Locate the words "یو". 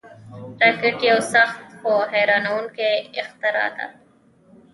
1.09-1.19